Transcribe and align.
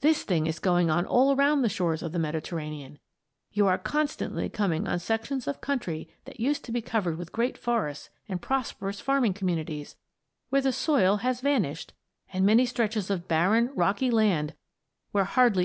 This 0.00 0.24
thing 0.24 0.48
is 0.48 0.58
going 0.58 0.90
on 0.90 1.06
all 1.06 1.32
around 1.32 1.62
the 1.62 1.68
shores 1.68 2.02
of 2.02 2.10
the 2.10 2.18
Mediterranean. 2.18 2.98
You 3.52 3.68
are 3.68 3.78
constantly 3.78 4.48
coming 4.48 4.88
on 4.88 4.98
sections 4.98 5.46
of 5.46 5.60
country 5.60 6.08
that 6.24 6.40
used 6.40 6.64
to 6.64 6.72
be 6.72 6.82
covered 6.82 7.16
with 7.16 7.30
great 7.30 7.56
forests 7.56 8.10
and 8.28 8.42
prosperous 8.42 8.98
farming 9.00 9.34
communities 9.34 9.94
where 10.48 10.60
the 10.62 10.72
soil 10.72 11.18
has 11.18 11.40
vanished, 11.40 11.92
and 12.32 12.44
many 12.44 12.66
stretches 12.66 13.10
of 13.10 13.28
barren, 13.28 13.70
rocky 13.76 14.10
land 14.10 14.54
where 15.12 15.22
hardly 15.22 15.22
a 15.22 15.22
weed 15.22 15.28
can 15.28 15.28
find 15.28 15.28
a 15.28 15.30
foothold. 15.54 15.62